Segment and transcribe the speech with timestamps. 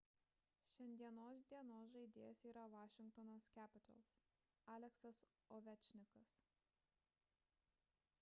[0.75, 4.15] šiandienos dienos žaidėjas yra washington capitals
[4.77, 5.21] aleksas
[5.59, 6.33] ovečkinas